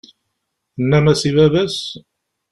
Tennam-as 0.73 1.21
i 1.29 1.31
baba-s? 1.35 1.77